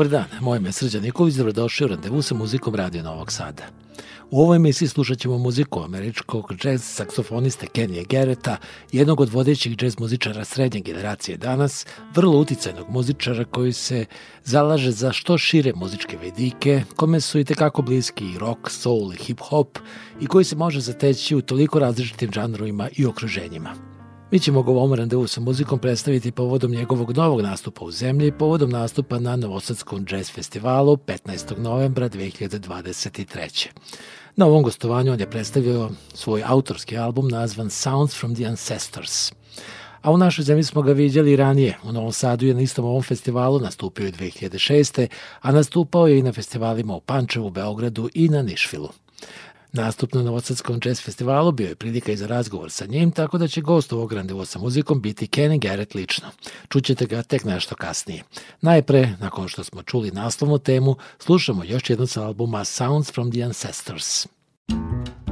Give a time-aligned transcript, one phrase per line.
[0.00, 3.62] Dobar dan, moje ime je Srđan Nikolić, dobrodošli u randevu sa muzikom Radio Novog Sada.
[4.30, 8.56] U ovoj emisiji slušat ćemo muziku američkog džez saksofoniste Kenija Gereta,
[8.92, 14.04] jednog od vodećih džez muzičara srednje generacije danas, vrlo uticajnog muzičara koji se
[14.44, 19.16] zalaže za što šire muzičke vedike, kome su i tekako bliski i rock, soul i
[19.16, 19.78] hip-hop
[20.20, 23.89] i koji se može zateći u toliko različitim žanrovima i okruženjima.
[24.32, 28.26] Mi ćemo ga u ovom randevu sa muzikom predstaviti povodom njegovog novog nastupa u zemlji
[28.26, 31.58] i povodom nastupa na Novosadskom jazz festivalu 15.
[31.58, 33.66] novembra 2023.
[34.36, 39.32] Na ovom gostovanju on je predstavio svoj autorski album nazvan Sounds from the Ancestors.
[40.02, 41.78] A u našoj zemlji smo ga vidjeli ranije.
[41.84, 45.06] U Novom Sadu je na istom ovom festivalu nastupio i 2006.
[45.40, 48.88] a nastupao je i na festivalima u Pančevu, Beogradu i na Nišvilu.
[49.72, 53.48] Nastup na Novosadskom jazz festivalu bio je prilika i za razgovor sa njim, tako da
[53.48, 56.28] će gost ovog randevua sa muzikom biti Kenny Garrett lično.
[56.68, 58.24] Čućete ga tek nešto kasnije.
[58.60, 63.42] Najpre, nakon što smo čuli naslovnu temu, slušamo još jedno sa albuma Sounds from the
[63.42, 64.26] Ancestors.
[65.26, 65.29] U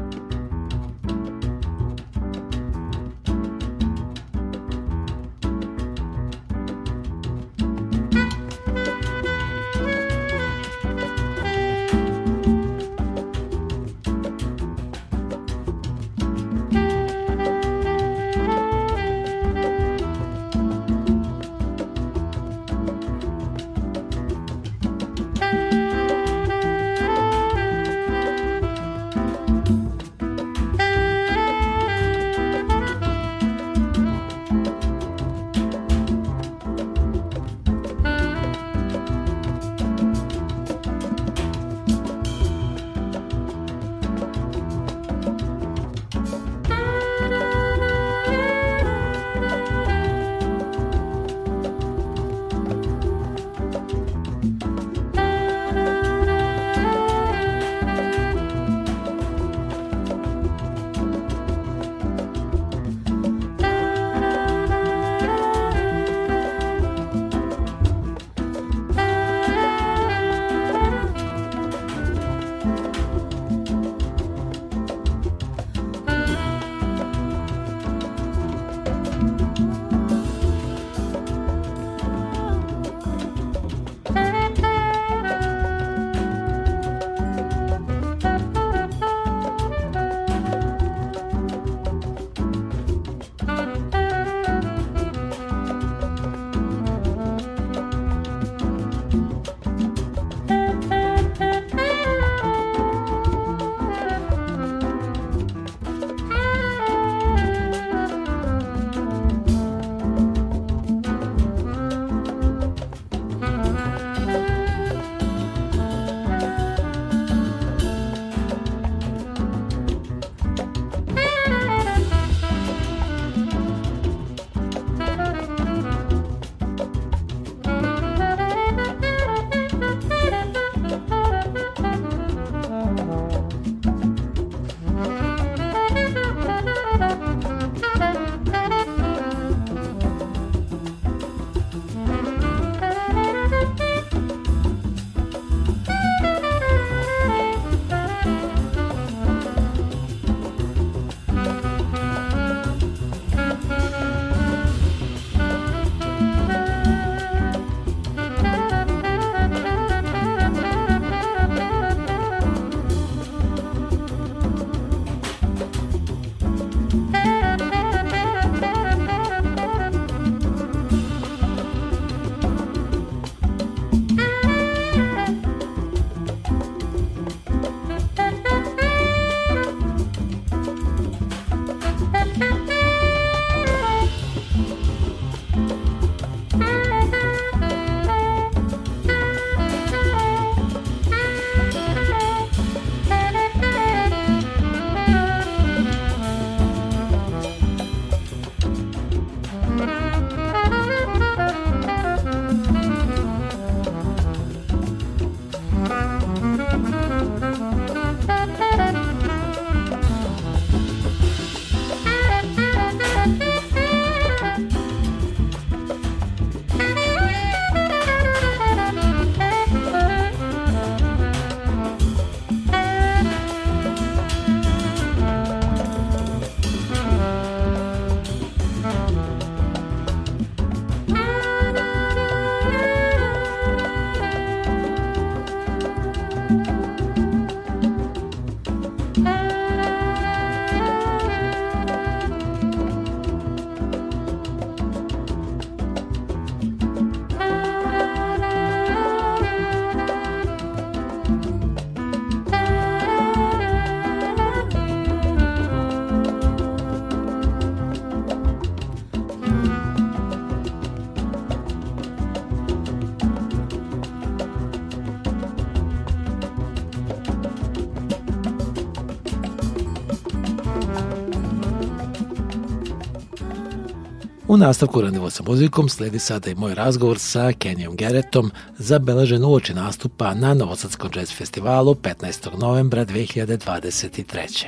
[274.59, 280.35] nastavku randevo sa muzikom sledi sada i moj razgovor sa Kenijom Geretom zabeležen uoči nastupa
[280.35, 282.59] na Novosadskom jazz festivalu 15.
[282.59, 284.67] novembra 2023.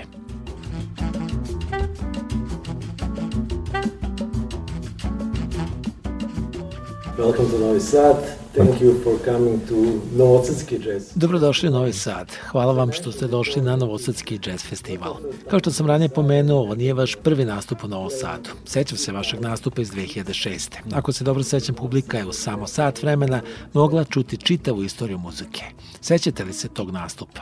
[7.19, 8.40] Welcome to Novi Sad.
[8.55, 9.75] Thank you for coming to
[10.17, 11.13] Novosadski jazz.
[11.15, 12.33] Dobrodošli u Novi Sad.
[12.51, 15.17] Hvala vam što ste došli na Novosadski jazz festival.
[15.51, 18.51] Kao što sam ranije pomenuo, ovo nije vaš prvi nastup u Novom Sadu.
[18.65, 20.77] Sećam se vašeg nastupa iz 2006.
[20.93, 23.41] Ako se dobro sećam, publika je u samo sat vremena
[23.73, 25.65] mogla čuti čitavu istoriju muzike.
[26.01, 27.41] Sećate li se tog nastupa?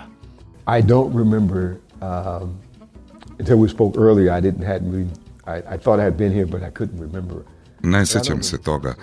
[0.67, 2.59] I don't remember um,
[3.39, 4.39] until we spoke earlier.
[4.39, 4.83] I didn't had
[5.47, 7.37] I, I thought I had been here, but I couldn't remember
[7.83, 8.95] Ne sećam se toga.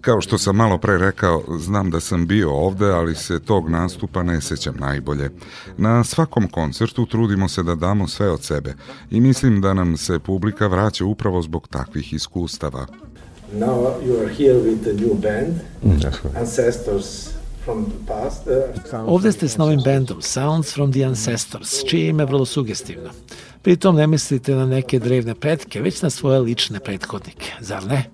[0.00, 4.22] Kao što sam malo pre rekao, znam da sam bio ovde, ali se tog nastupa
[4.22, 5.30] ne sećam najbolje.
[5.76, 8.74] Na svakom koncertu trudimo se da damo sve od sebe
[9.10, 12.86] i mislim da nam se publika vraća upravo zbog takvih iskustava.
[13.54, 17.28] Now you are here with a new band, mm, Ancestors
[17.64, 18.46] from the past.
[18.92, 19.14] Uh...
[19.14, 23.10] Ovde ste s novim bendom Sounds from the Ancestors, čije ime je vrlo sugestivno.
[23.62, 28.04] Pritom ne mislite na neke drevne pretke, već na svoje lične prethodnike, zar ne?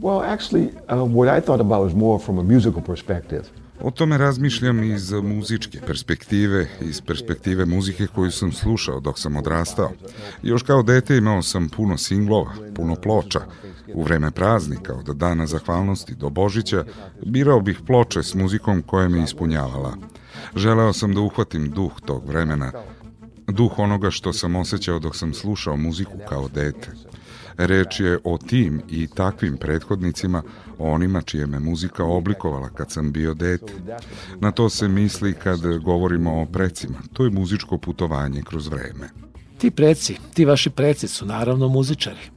[0.00, 3.42] Well, actually, uh, what I thought about was more from a musical perspective.
[3.80, 9.90] O tome razmišljam iz muzičke perspektive, iz perspektive muzike koju sam slušao dok sam odrastao.
[10.42, 13.40] Još kao dete imao sam puno singlova, puno ploča.
[13.94, 16.84] U vreme praznika, od dana zahvalnosti do Božića,
[17.26, 19.96] birao bih ploče s muzikom koja me ispunjavala.
[20.56, 22.72] Želeo sam da uhvatim duh tog vremena,
[23.46, 26.90] duh onoga što sam osjećao dok sam slušao muziku kao dete.
[27.58, 30.42] Reč je o tim i takvim prethodnicima,
[30.78, 33.72] onima čije me muzika oblikovala kad sam bio dete.
[34.40, 36.98] Na to se misli kad govorimo o precima.
[37.12, 39.08] To je muzičko putovanje kroz vreme.
[39.58, 42.30] Ti preci, ti vaši preci su naravno muzičari.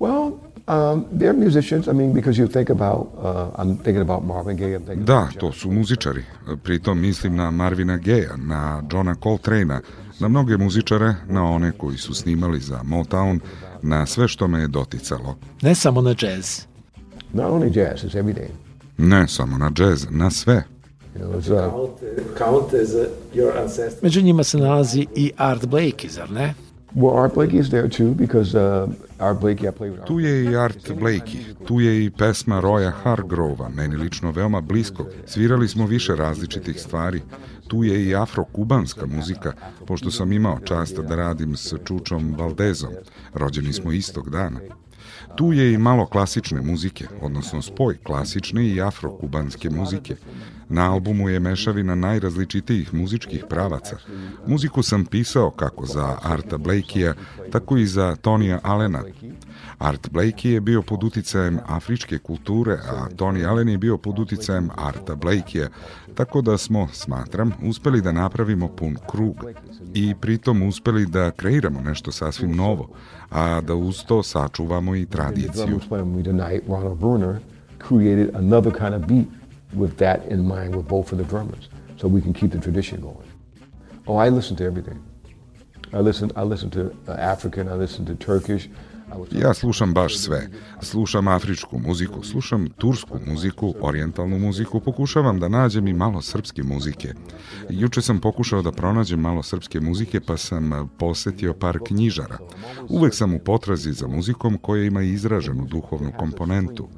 [0.00, 0.32] Well,
[0.68, 1.86] Um, they're musicians.
[1.88, 4.74] I mean, because you think about, uh, I'm thinking about Marvin Gaye.
[4.74, 6.24] I'm thinking da, to su muzičari.
[6.62, 9.80] Pritom mislim na Marvina Gaye, na Johna Coltrane,
[10.20, 13.40] na mnoge muzičare, na one koji su snimali za Motown,
[13.82, 15.36] na sve što me je doticalo.
[15.62, 16.60] Ne samo na jazz.
[17.32, 18.50] Not only jazz, it's everything.
[18.98, 20.64] Ne samo na jazz, na sve.
[24.02, 26.54] Među njima se nalazi i Art Blakey, zar ne?
[26.94, 27.30] Uh.
[30.06, 35.06] Tu je i Art Blakey, tu je i pesma Roya Hargrova, meni lično veoma blisko.
[35.26, 37.22] Svirali smo više različitih stvari.
[37.66, 39.52] Tu je i afro-kubanska muzika,
[39.86, 42.90] pošto sam imao čast da radim s Čučom Valdezom.
[43.34, 44.60] Rođeni smo istog dana.
[45.38, 50.16] Tu je i malo klasične muzike, odnosno spoj klasične i afro-kubanske muzike.
[50.68, 53.96] Na albumu je mešavina najrazličitijih muzičkih pravaca.
[54.46, 57.14] Muziku sam pisao kako za Arta Blakeya,
[57.52, 59.02] tako i za Tonija Alena.
[59.78, 64.70] Art Blakey je bio pod uticajem afričke kulture, a Tony Allen je bio pod uticajem
[64.76, 65.68] Arta Blakeya,
[66.14, 69.36] tako da smo, smatram, uspeli da napravimo pun krug
[69.94, 72.88] i pritom uspeli da kreiramo nešto sasvim novo,
[73.30, 75.80] a da uz to sačuvamo i tradiciju.
[77.88, 79.28] created another kind of beat
[79.72, 83.00] with that in mind with both of the drummers, so we can keep the tradition
[83.00, 83.28] going.
[84.06, 84.98] Oh, I listen to everything.
[85.92, 88.68] I listen, I listen to uh, African, I listen to Turkish,
[89.32, 90.48] Ja slušam baš sve.
[90.82, 97.14] Slušam afričku muziku, slušam tursku muziku, orijentalnu muziku, pokušavam da nađem i malo srpske muzike.
[97.70, 102.38] Juče sam pokušao da pronađem malo srpske muzike, pa sam posetio par knjižara.
[102.88, 106.88] Uvek sam u potrazi za muzikom koja ima izraženu duhovnu komponentu.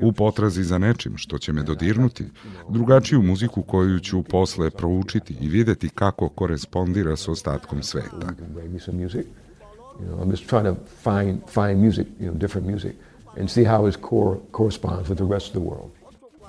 [0.00, 2.24] U potrazi za nečim što će me dodirnuti,
[2.70, 8.32] drugačiju muziku koju ću posle proučiti i videti kako korespondira s ostatkom sveta.
[10.00, 12.94] You know, I'm just trying to find find music, you know, different music,
[13.38, 15.90] and see how his core corresponds with the rest of the world.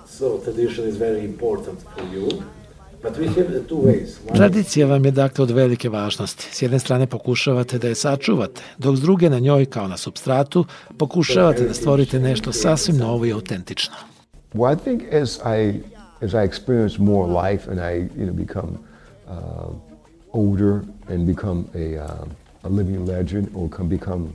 [0.05, 2.43] So tradition is very important for you.
[4.35, 6.47] Tradicija vam je dakle od velike važnosti.
[6.51, 10.65] S jedne strane pokušavate da je sačuvate, dok s druge na njoj kao na substratu
[10.97, 13.95] pokušavate da stvorite nešto sasvim novo i autentično.
[14.53, 15.81] Well, I think as I
[16.21, 18.77] as I experience more life and I you know become
[19.27, 19.73] uh,
[20.33, 22.27] older and become a uh,
[22.67, 24.27] a living legend or can become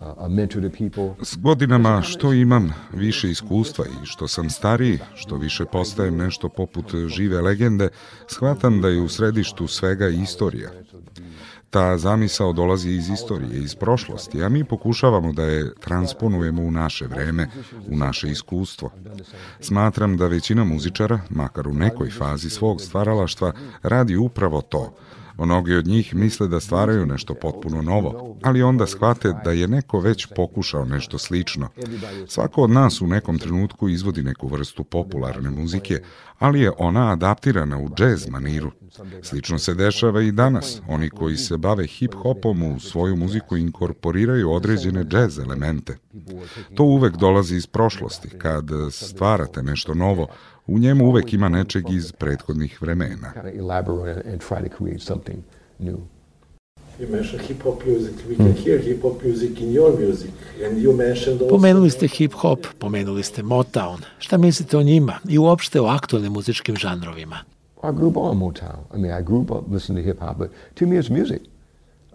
[0.00, 1.24] a mentor to people.
[1.24, 6.94] S godinama što imam više iskustva i što sam stariji, što više postajem nešto poput
[7.06, 7.88] žive legende,
[8.26, 10.70] shvatam da je u središtu svega istorija.
[11.70, 17.06] Ta zamisao dolazi iz istorije, iz prošlosti, a mi pokušavamo da je transponujemo u naše
[17.06, 17.48] vreme,
[17.88, 18.90] u naše iskustvo.
[19.60, 23.52] Smatram da većina muzičara, makar u nekoj fazi svog stvaralaštva,
[23.82, 24.92] radi upravo to–
[25.38, 30.00] Mnogi od njih misle da stvaraju nešto potpuno novo, ali onda shvate da je neko
[30.00, 31.68] već pokušao nešto slično.
[32.28, 36.00] Svako od nas u nekom trenutku izvodi neku vrstu popularne muzike,
[36.38, 38.70] ali je ona adaptirana u džez maniru.
[39.22, 40.80] Slično se dešava i danas.
[40.88, 45.96] Oni koji se bave hip-hopom u svoju muziku inkorporiraju određene džez elemente.
[46.74, 48.28] To uvek dolazi iz prošlosti.
[48.38, 50.26] Kad stvarate nešto novo,
[50.66, 53.32] u njemu uvek ima nečeg iz prethodnih vremena.
[61.50, 63.98] Pomenuli ste hip-hop, pomenuli ste Motown.
[64.18, 67.36] Šta mislite o njima i uopšte o aktualnim muzičkim žanrovima?
[67.82, 68.80] I grew up on Motown.
[68.94, 71.40] I mean, I grew up listening to hip hop, but to me it's music.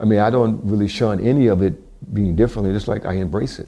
[0.03, 1.73] I mean, I don't really shun any of it
[2.13, 3.67] being differently, just like I embrace it.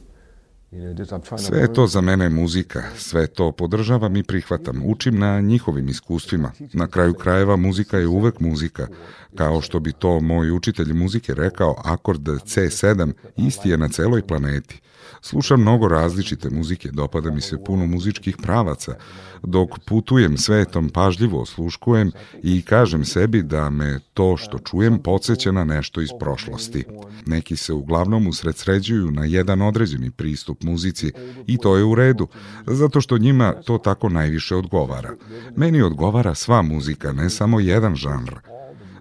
[1.37, 6.51] Sve je to za mene muzika, sve to podržavam i prihvatam, učim na njihovim iskustvima.
[6.73, 8.87] Na kraju krajeva muzika je uvek muzika.
[9.35, 14.81] Kao što bi to moj učitelj muzike rekao, akord C7 isti je na celoj planeti.
[15.25, 18.95] Slušam mnogo različite muzike, dopada mi se puno muzičkih pravaca.
[19.43, 22.11] Dok putujem svetom pažljivo osluškujem
[22.43, 26.85] i kažem sebi da me to što čujem podsjeća na nešto iz prošlosti.
[27.25, 31.11] Neki se uglavnom usredsređuju na jedan određeni pristup muzici
[31.47, 32.27] i to je u redu,
[32.67, 35.15] zato što njima to tako najviše odgovara.
[35.55, 38.33] Meni odgovara sva muzika, ne samo jedan žanr.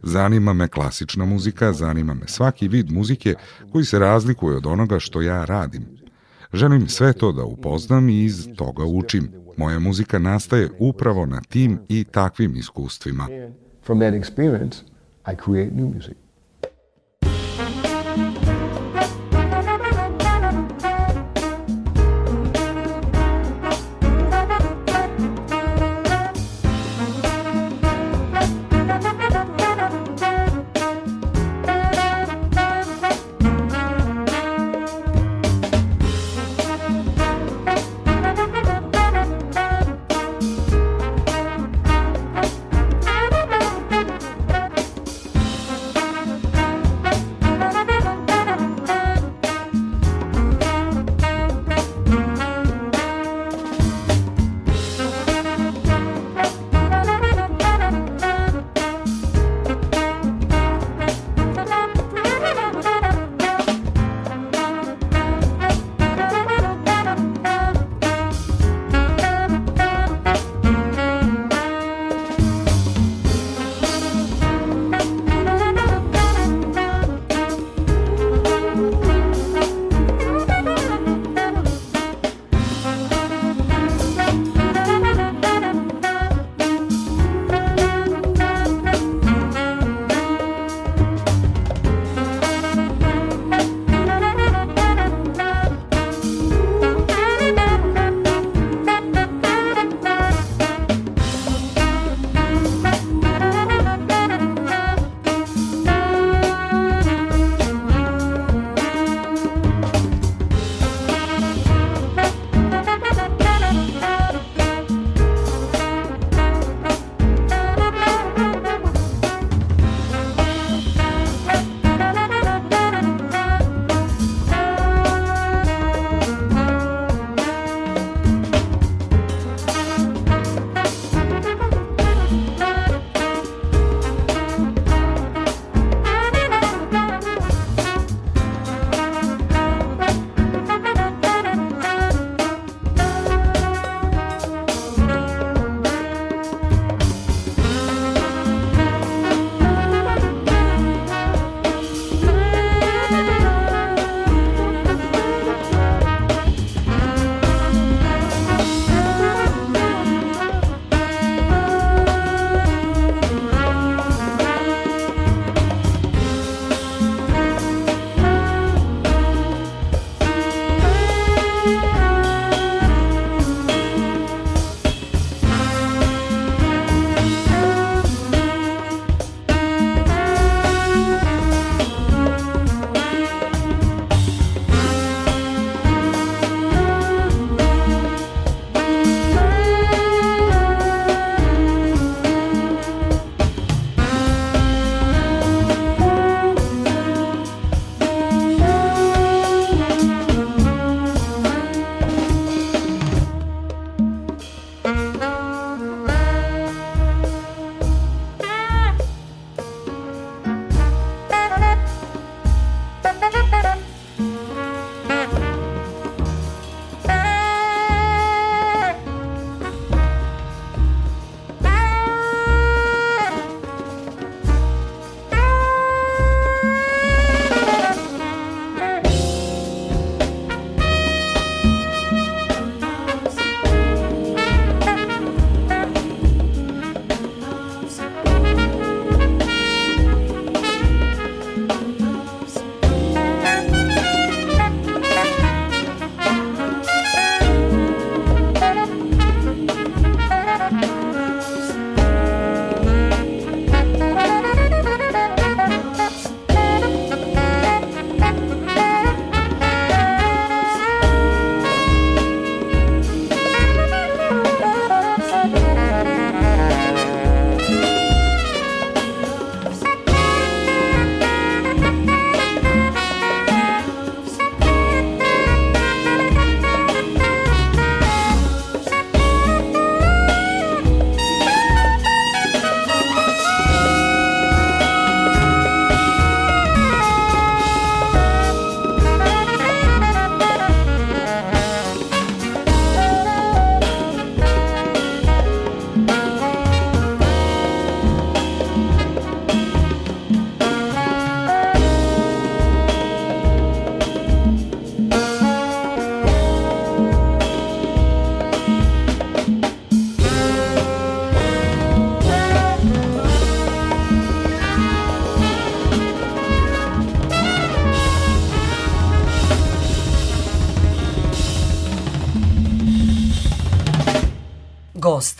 [0.02, 3.34] Zanima me klasična muzika, zanima me svaki vid muzike
[3.72, 6.01] koji se razlikuje od onoga što ja radim.
[6.52, 9.32] Želim sve to da upoznam i iz toga učim.
[9.56, 13.28] Moja muzika nastaje upravo na tim i takvim iskustvima.
[13.84, 14.76] From that experience,
[15.32, 16.21] I create new music.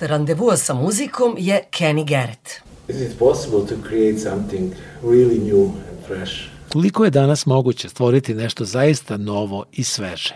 [0.07, 2.63] Randevua sa muzikom je Kenny Garrett.
[2.89, 6.49] Is it possible to create something really new and fresh?
[6.73, 10.35] Koliko je danas moguće stvoriti nešto zaista novo i sveže?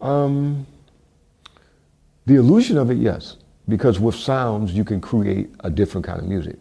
[0.00, 0.66] Um,
[2.26, 3.34] the illusion of it, yes.
[3.66, 6.54] Because with sounds, you can create a different kind of music.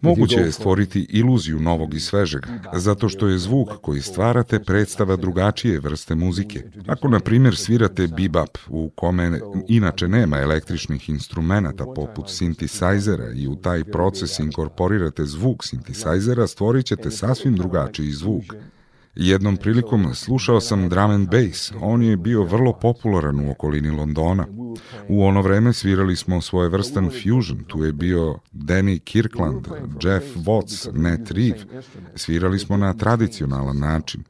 [0.00, 5.80] Moguće je stvoriti iluziju novog i svežeg, zato što je zvuk koji stvarate predstava drugačije
[5.80, 6.62] vrste muzike.
[6.86, 13.56] Ako, na primjer, svirate bebop, u kome inače nema električnih instrumenta poput sintisajzera i u
[13.56, 18.44] taj proces inkorporirate zvuk sintisajzera, stvorit ćete sasvim drugačiji zvuk.
[19.20, 21.72] Jednom prilikom slušao sam drum and bass.
[21.80, 24.46] On je bio vrlo popularan u okolini Londona.
[25.08, 27.64] U ono vreme svirali smo svoje vrstan fusion.
[27.66, 29.66] Tu je bio Danny Kirkland,
[30.02, 31.82] Jeff Watts, Matt Reeve.
[32.14, 34.24] Svirali smo na tradicionalan način.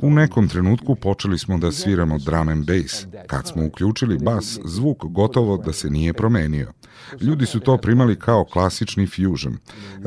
[0.00, 3.06] U nekom trenutku počeli smo da sviramo drum and bass.
[3.26, 6.72] Kad smo uključili bas, zvuk gotovo da se nije promenio.
[7.20, 9.56] Ljudi su to primali kao klasični fusion.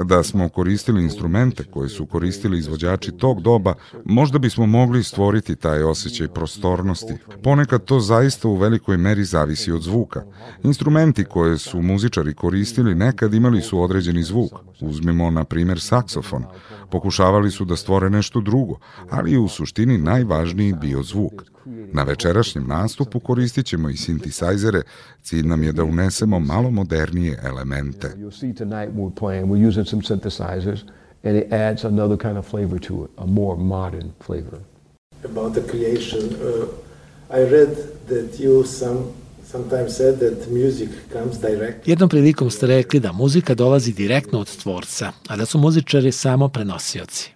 [0.03, 3.73] Da smo koristili instrumente koje su koristili izvođači tog doba,
[4.05, 7.13] možda bismo mogli stvoriti taj osjećaj prostornosti.
[7.43, 10.23] Ponekad to zaista u velikoj meri zavisi od zvuka.
[10.63, 14.51] Instrumenti koje su muzičari koristili nekad imali su određeni zvuk.
[14.81, 16.43] Uzmimo, na primjer, saksofon.
[16.91, 21.43] Pokušavali su da stvore nešto drugo, ali u suštini najvažniji bio zvuk.
[21.93, 24.81] Na večerašnjem nastupu koristit ćemo i sintisajzere,
[25.21, 28.15] cilj nam je da unesemo malo modernije elemente.
[31.23, 34.59] and it adds another kind of flavor to it, a more modern flavor.
[35.23, 36.67] About the creation, uh,
[37.29, 37.75] I read
[38.07, 38.97] that you some
[39.43, 41.87] sometimes said that music comes direct.
[41.87, 46.49] Jednom prilikom ste rekli da muzika dolazi direktno od tvorca, a da su muzičari samo
[46.49, 47.31] prenosioci.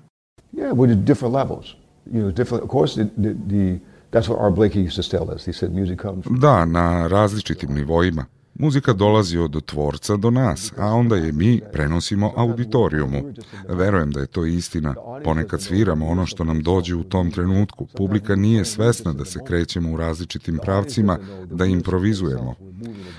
[0.54, 1.66] Yeah, with different levels.
[2.06, 2.64] You know, different.
[2.64, 3.80] Of course, the, the, the
[4.14, 5.46] That's what Art Blakey used to tell us.
[5.46, 6.26] He said music comes.
[6.30, 8.26] Da, na različitim nivoima.
[8.56, 13.22] Muzika dolazi od tvorca do nas, a onda je mi prenosimo auditorijumu.
[13.70, 14.96] Verujem da je to istina.
[15.24, 17.88] Ponekad sviramo ono što nam dođe u tom trenutku.
[17.98, 22.56] Publika nije svesna da se krećemo u različitim pravcima, da improvizujemo.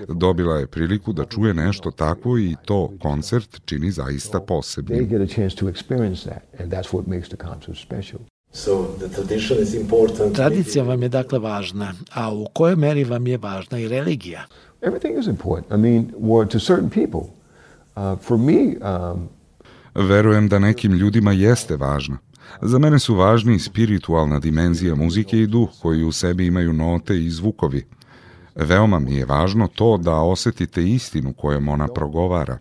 [0.08, 5.08] Dobila je priliku da čuje nešto takvo i to koncert čini zaista posebnim.
[10.34, 14.46] Tradicija vam je dakle važna, a u kojoj meri vam je važna i religija?
[14.82, 15.72] Everything is important.
[15.72, 17.20] I mean, well, to certain people.
[17.96, 19.28] Uh, for me, um,
[19.94, 22.18] Verujem da nekim ljudima jeste važna.
[22.62, 27.30] Za mene su važni spiritualna dimenzija muzike i duh koji u sebi imaju note i
[27.30, 27.84] zvukovi.
[28.54, 32.58] Veoma mi je važno to da osetite istinu kojom ona progovara.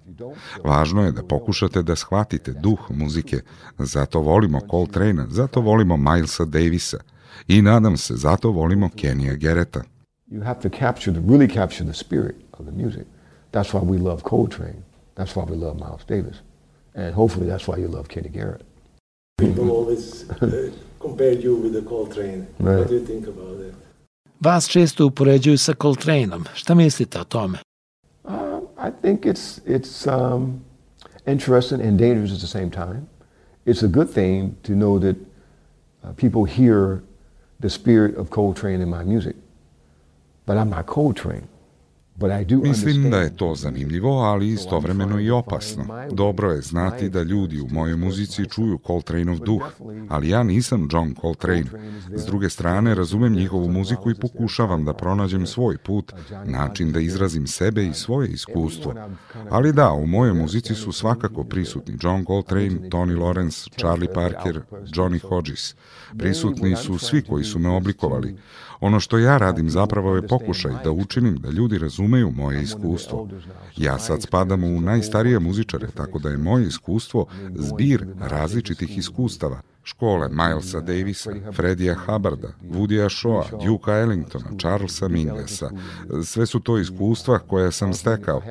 [0.64, 3.42] Važno je da pokušate da shvatite duh muzike.
[3.80, 6.98] Zato volimo Coltrane, zato volimo Milesa Davisa
[7.48, 9.84] i nadam se zato volimo Kenija Gereta.
[10.32, 13.06] You have to capture the, really capture the spirit of the music.
[13.52, 14.84] That's why we love Coltrane.
[15.16, 16.36] That's why we love Miles Davis.
[16.96, 18.64] And hopefully that's why you love Kenny Garrett.
[19.38, 22.48] People always uh, compare you with the Coltrane.
[22.60, 22.80] Right.
[22.80, 23.74] What do you think about it?
[24.44, 26.46] Vas često upoređuju sa Coltraneom.
[26.54, 27.58] Šta mislite o tome?
[28.24, 28.32] Uh,
[28.78, 30.62] I think it's, it's um,
[31.28, 33.08] interesting and dangerous at the same time.
[33.66, 35.16] It's a good thing to know that
[36.04, 37.00] uh, people hear
[37.62, 39.36] the spirit of Coltrane in my music.
[40.46, 41.48] But I'm not Coltrane.
[42.64, 45.86] Mislim da je to zanimljivo, ali istovremeno i opasno.
[46.12, 49.62] Dobro je znati da ljudi u mojoj muzici čuju Coltraneov duh,
[50.10, 51.66] ali ja nisam John Coltrane.
[52.16, 56.14] S druge strane, razumem njihovu muziku i pokušavam da pronađem svoj put,
[56.46, 58.94] način da izrazim sebe i svoje iskustvo.
[59.50, 65.20] Ali da, u mojoj muzici su svakako prisutni John Coltrane, Tony Lawrence, Charlie Parker, Johnny
[65.30, 65.76] Hodges.
[66.18, 68.36] Prisutni su svi koji su me oblikovali.
[68.84, 73.30] Ono što ja radim zapravo je pokušaj da učinim da ljudi razumeju moje iskustvo.
[73.78, 80.30] Ja sad spadam u najstarije muzičare, tako da je moje iskustvo zbir različitih iskustava škole
[80.30, 85.72] Milesa Davisa, Fredija Hubbarda, Woodya Shoa, Duke Ellingtona, Charlesa Minglesa.
[86.26, 88.42] Sve su to iskustva koja sam stekao.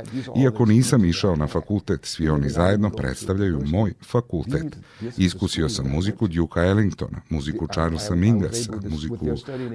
[0.42, 4.76] Iako nisam išao na fakultet, svi oni zajedno predstavljaju moj fakultet.
[5.16, 9.26] Iskusio sam muziku Duke Ellingtona, muziku Charlesa Minglesa, muziku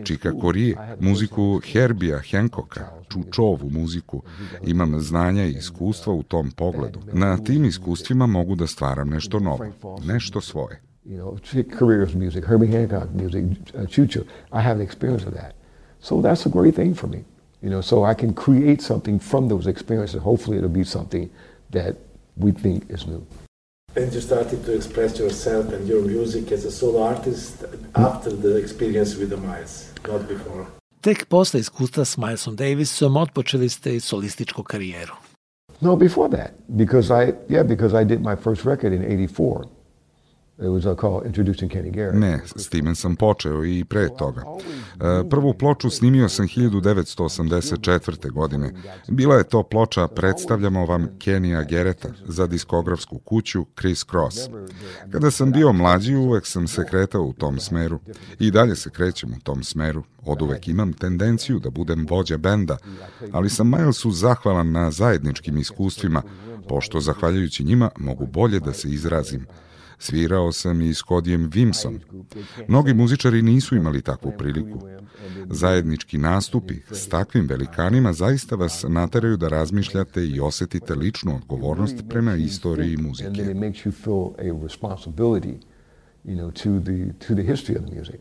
[0.04, 4.22] Čika Korije, muziku Herbija Hancocka, Čučovu muziku.
[4.64, 7.00] Imam znanja i iskustva u tom pogledu.
[7.14, 9.66] Na tim iskustvima mogu da stvaram nešto novo,
[10.06, 10.87] nešto svoje.
[11.08, 11.38] You know,
[11.72, 13.44] careers music, Herbie Hancock music,
[13.74, 14.28] uh, Chucho.
[14.52, 15.56] I have the experience of that.
[16.00, 17.24] So that's a great thing for me.
[17.62, 20.22] You know, so I can create something from those experiences.
[20.22, 21.30] Hopefully it'll be something
[21.72, 21.96] that
[22.36, 23.26] we think is new.
[23.96, 27.64] And you started to express yourself and your music as a solo artist
[27.96, 30.68] after the experience with the Miles, not before.
[31.02, 35.14] tek posle iskustva s Milesom Davisom otpočeli ste i solističku karijeru.
[35.82, 39.77] No, before that, because I, yeah, because I did my first record in 84.
[42.14, 44.42] Ne, s time sam počeo i pre toga.
[44.42, 48.32] E, prvu ploču snimio sam 1984.
[48.32, 48.74] godine.
[49.08, 54.38] Bila je to ploča Predstavljamo vam Kenija Gereta za diskografsku kuću Chris Cross.
[55.12, 58.00] Kada sam bio mlađi, uvek sam se kretao u tom smeru.
[58.40, 60.04] I dalje se krećem u tom smeru.
[60.26, 62.78] Od uvek imam tendenciju da budem vođa benda,
[63.32, 66.22] ali sam Milesu zahvalan na zajedničkim iskustvima,
[66.70, 69.46] pošto zahvaljujući njima mogu bolje da se izrazim.
[70.00, 72.00] Svirao sam i s Kodijem Vimsom.
[72.68, 74.88] Mnogi muzičari nisu imali takvu priliku.
[75.50, 82.36] Zajednički nastupi s takvim velikanima zaista vas nateraju da razmišljate i osetite ličnu odgovornost prema
[82.36, 83.44] istoriji muzike.
[86.28, 88.20] you know, to the to the history of the music.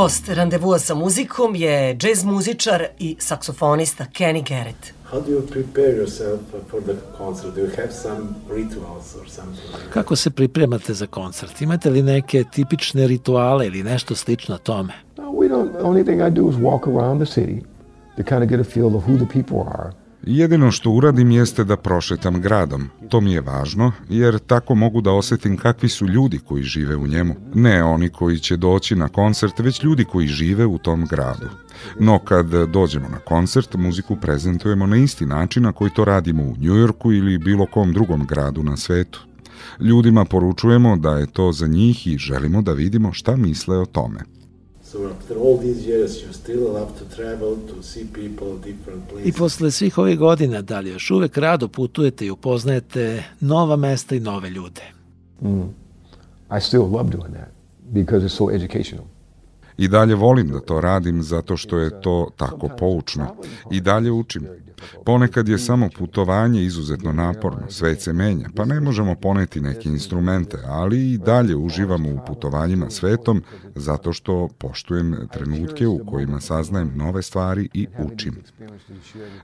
[0.00, 4.92] Gost randevua sa muzikom je džez muzičar i saksofonista Kenny Garrett.
[5.10, 6.40] How do you prepare yourself
[6.70, 7.54] for the concert?
[7.54, 9.90] Do you have some rituals or something?
[9.92, 11.60] Kako se pripremate za koncert?
[11.60, 14.92] Imate li neke tipične rituale ili nešto slično tome?
[15.16, 15.72] No, we don't.
[15.72, 17.60] The only thing I do is walk around the city
[18.16, 19.92] to kind of get a feel of who the people are.
[20.22, 22.88] Jedino što uradim jeste da prošetam gradom.
[23.08, 27.06] To mi je važno, jer tako mogu da osetim kakvi su ljudi koji žive u
[27.06, 27.36] njemu.
[27.54, 31.48] Ne oni koji će doći na koncert, već ljudi koji žive u tom gradu.
[31.98, 36.56] No kad dođemo na koncert, muziku prezentujemo na isti način na koji to radimo u
[36.58, 39.20] Njujorku ili bilo kom drugom gradu na svetu.
[39.80, 44.20] Ljudima poručujemo da je to za njih i želimo da vidimo šta misle o tome.
[44.92, 49.28] So after all these years, you still love to travel, to see people, different places.
[49.28, 54.14] I posle svih ovih godina, da li još uvek rado putujete i upoznajete nova mesta
[54.14, 54.82] i nove ljude?
[55.42, 55.62] Mm.
[56.56, 57.48] I still love doing that
[57.92, 59.04] because it's so educational.
[59.80, 63.36] I dalje volim da to radim zato što je to tako poučno.
[63.70, 64.46] I dalje učim.
[65.04, 70.58] Ponekad je samo putovanje izuzetno naporno, svet se menja, pa ne možemo poneti neke instrumente,
[70.66, 73.42] ali i dalje uživamo u putovanjima svetom
[73.74, 78.36] zato što poštujem trenutke u kojima saznajem nove stvari i učim.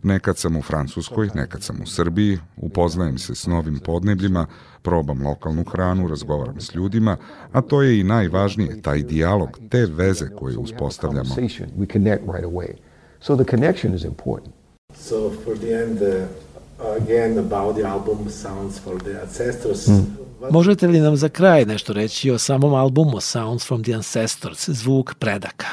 [0.03, 4.47] Nekad sam u Francuskoj, nekad sam u Srbiji, upoznajem se s novim podnebljima,
[4.87, 7.17] probam lokalnu hranu, razgovaram s ljudima,
[7.53, 11.35] a to je i najvažnije, taj dijalog, te veze koje uspostavljamo.
[11.79, 12.73] We connect right away.
[13.21, 14.55] So the connection is important.
[14.95, 19.89] So for the end, uh, again about the album Sounds for the Ancestors.
[19.89, 20.27] Mm.
[20.51, 25.15] Možete li nam za kraj nešto reći o samom albumu Sounds from the Ancestors, zvuk
[25.19, 25.67] predaka?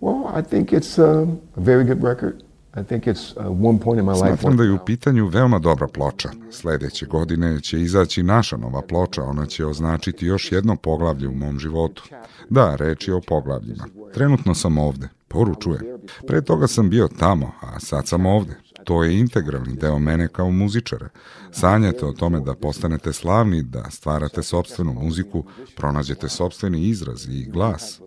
[0.00, 2.49] Well, I think it's um, a very good record.
[2.76, 4.26] I think it's uh, one point in my life.
[4.26, 6.30] Smatram da je u pitanju veoma dobra ploča.
[6.50, 11.58] Sledeće godine će izaći naša nova ploča, ona će označiti još jedno poglavlje u mom
[11.58, 12.02] životu.
[12.50, 13.84] Da, reč je o poglavljima.
[14.14, 15.80] Trenutno sam ovde, poručujem.
[16.26, 18.56] Pre toga sam bio tamo, a sad sam ovde.
[18.84, 21.08] To je integralni deo mene kao muzičara.
[21.50, 25.44] Sanjate o tome da postanete slavni, da stvarate sobstvenu muziku,
[25.76, 28.00] pronađete sobstveni izraz i glas.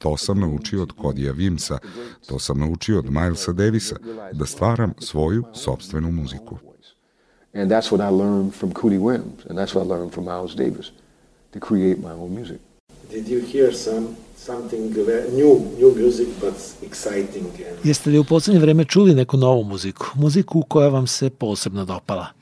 [0.00, 1.78] To sam naučio od Kodija Vimsa,
[2.26, 3.96] to sam naučio od Milesa Davisa,
[4.32, 6.58] da stvaram svoju sobstvenu muziku.
[7.54, 10.54] And that's what I learned from Cootie Wims, and that's what I learned from Miles
[10.54, 10.92] Davis,
[11.52, 12.58] to create my own music.
[13.10, 14.94] Did you hear some something
[15.36, 17.46] new, new music, but exciting?
[17.84, 20.06] Jeste li u poslednje vreme čuli neku novu muziku?
[20.14, 22.39] Muziku koja vam se posebno dopala?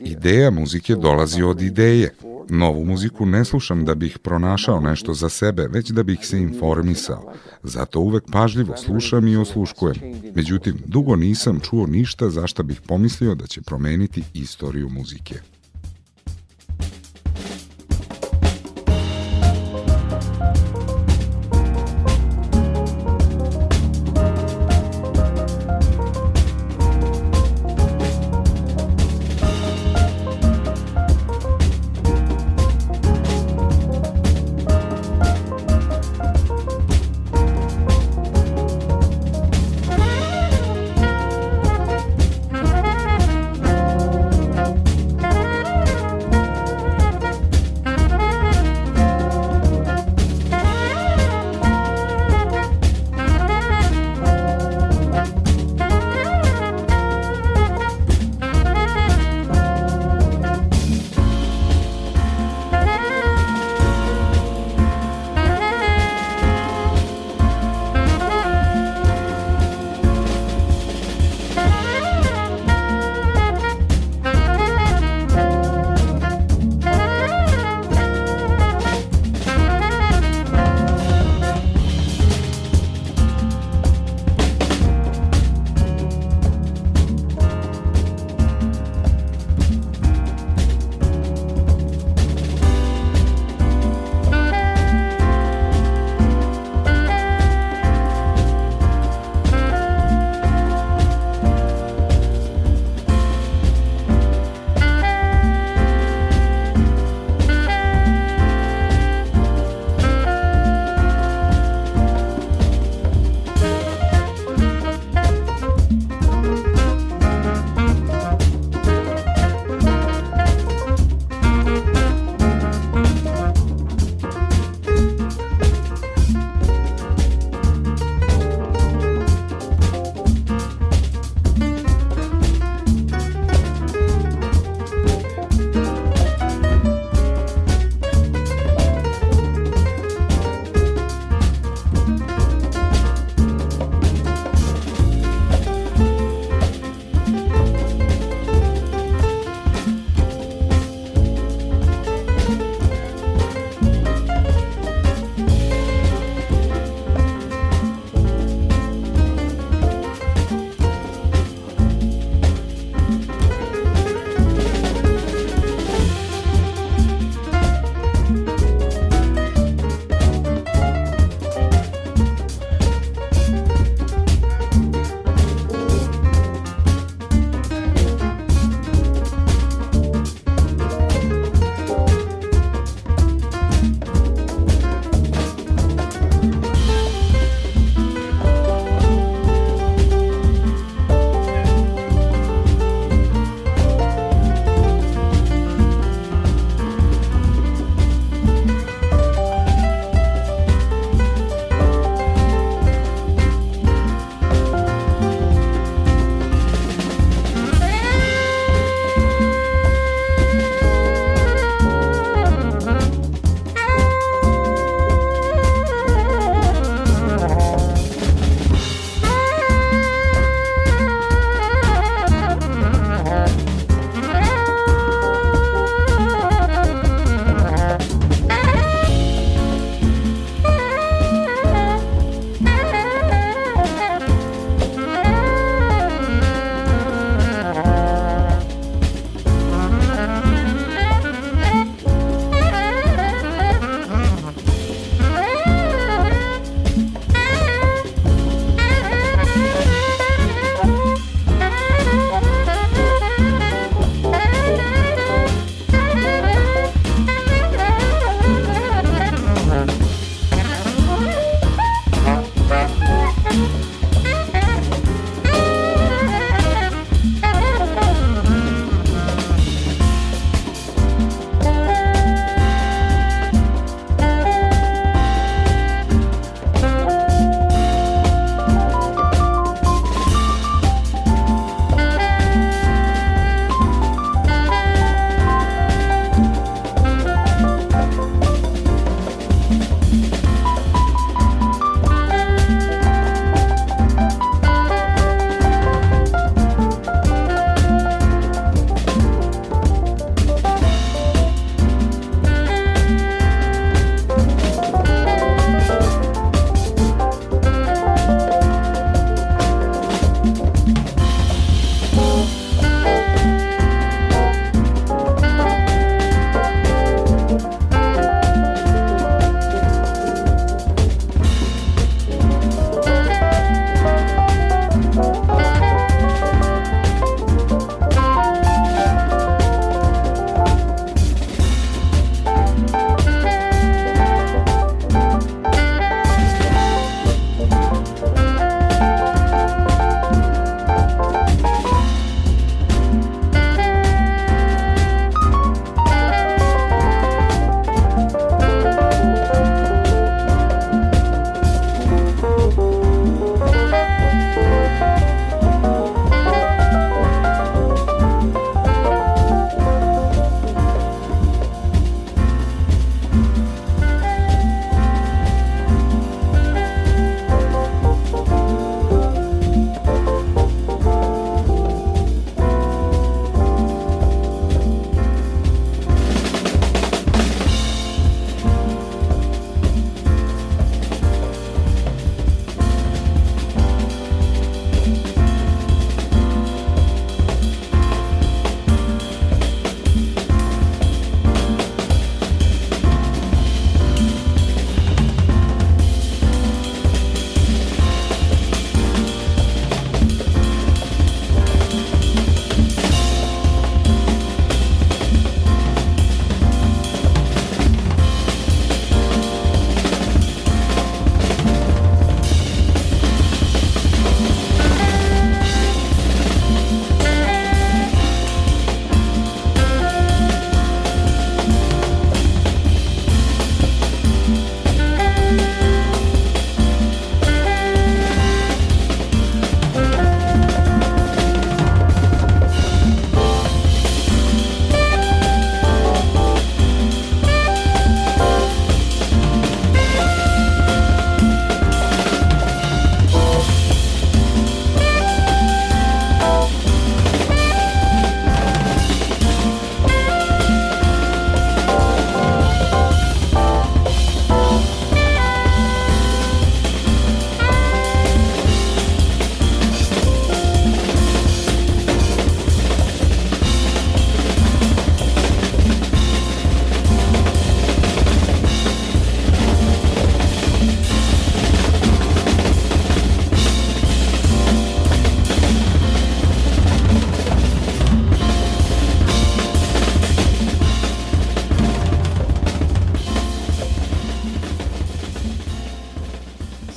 [0.00, 2.14] Ideja muzike dolazi od ideje.
[2.48, 7.32] Novu muziku ne slušam da bih pronašao nešto za sebe, već da bih se informisao.
[7.62, 9.96] Zato uvek pažljivo slušam i osluškujem.
[10.34, 15.34] Međutim, dugo nisam čuo ništa zašto bih pomislio da će promeniti istoriju muzike.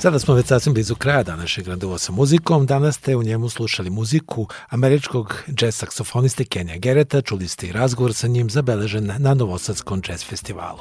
[0.02, 2.66] Sada smo već sasvim blizu kraja današnjeg randova sa muzikom.
[2.66, 7.22] Danas ste u njemu slušali muziku američkog jazz saksofoniste Kenja Gereta.
[7.22, 10.78] Čuli ste i razgovor sa njim zabeležen na Novosadskom jazz festivalu.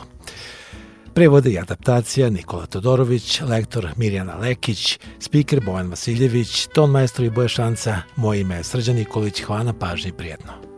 [1.14, 7.50] Prevode i adaptacija Nikola Todorović, lektor Mirjana Lekić, speaker Bojan Vasiljević, ton majstor i Boje
[7.50, 10.69] Šanca, moje ime je Srđan Nikolić, hvala na pažnji prijetno.